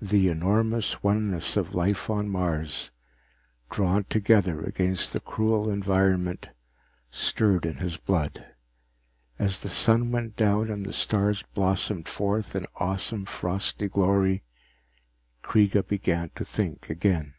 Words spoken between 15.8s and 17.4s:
began to think again.